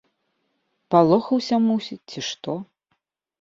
[0.95, 2.57] Палохаўся, мусіць, ці што.